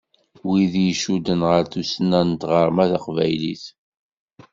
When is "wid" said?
0.49-0.73